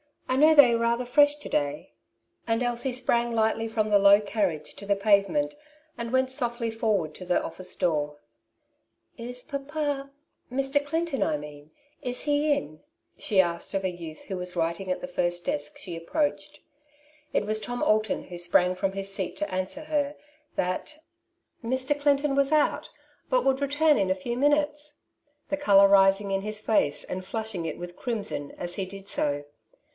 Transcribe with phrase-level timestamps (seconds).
[0.27, 1.89] I know they are rather fresh to day/'
[2.47, 5.55] And Elsie sprang lightly from the low carriage to the pave ^ ment,
[5.95, 8.15] and went softly forward to the office door.''
[9.29, 10.09] Is papa—
[10.51, 10.83] Mr.
[10.83, 11.39] Clinton,.!
[11.41, 11.69] mean—
[12.03, 12.81] ^is he in?''
[13.17, 16.61] she asked of a youth who was writing at the first desk she approached.
[17.33, 20.15] It was Tom Alton, who sprang from his seat t o answer her
[20.55, 20.97] that
[21.63, 21.99] ^' Mr.
[21.99, 22.89] Clinton was out,
[23.29, 25.01] but would return in a few minutes,'^
[25.49, 29.43] the colour rising in his face and flushing it with crimson as he did so.